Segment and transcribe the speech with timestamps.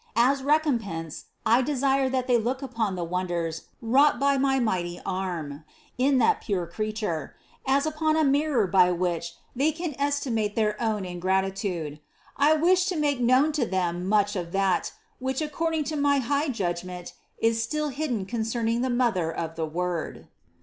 [0.15, 5.63] As recompense I desire that they look upon the wonders wrought by my mighty arm
[5.95, 7.35] in that pure Creature,
[7.67, 11.99] as upon a mirror by which they can estimate their own ingratitude.
[12.35, 16.47] I wish to make known to them much of that, which according to my high
[16.47, 20.27] judgment is still hidden concerning the Mother of the Word."